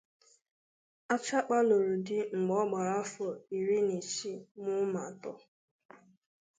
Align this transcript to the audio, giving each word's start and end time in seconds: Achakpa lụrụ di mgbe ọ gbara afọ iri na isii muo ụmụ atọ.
Achakpa 1.13 1.57
lụrụ 1.67 1.93
di 2.05 2.17
mgbe 2.39 2.53
ọ 2.63 2.63
gbara 2.69 2.93
afọ 3.03 3.25
iri 3.57 3.77
na 3.87 3.93
isii 4.01 4.39
muo 4.61 4.75
ụmụ 4.83 4.99
atọ. 5.09 5.31